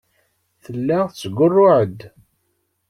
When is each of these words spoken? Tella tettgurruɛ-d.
Tella 0.63 0.99
tettgurruɛ-d. 1.09 1.99